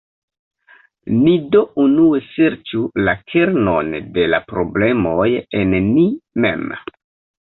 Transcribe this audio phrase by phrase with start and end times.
[1.15, 5.27] Ni do unue serĉu la kernon de la problemoj
[5.61, 6.07] en ni
[6.47, 6.65] mem.